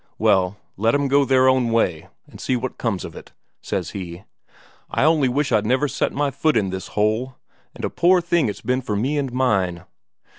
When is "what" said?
2.55-2.79